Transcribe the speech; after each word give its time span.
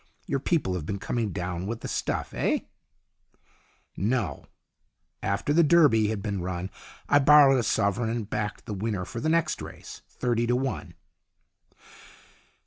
Your 0.25 0.39
people 0.39 0.73
have 0.73 0.87
been 0.87 0.97
coming 0.97 1.31
down 1.31 1.67
with 1.67 1.81
the 1.81 1.87
stuff, 1.87 2.33
eh?"" 2.33 2.61
No. 3.95 4.45
After 5.21 5.53
the 5.53 5.61
Derby 5.61 6.07
had 6.07 6.23
been 6.23 6.41
run 6.41 6.71
I 7.07 7.19
borrowed 7.19 7.59
a 7.59 7.63
sovereign, 7.63 8.09
and 8.09 8.27
backed 8.27 8.65
the 8.65 8.73
winner 8.73 9.05
for 9.05 9.19
the 9.19 9.29
next 9.29 9.61
race. 9.61 10.01
Thirty 10.09 10.47
to 10.47 10.55
one." 10.55 10.95